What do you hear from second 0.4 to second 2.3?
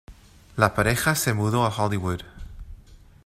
La pareja se mudó a Hollywood.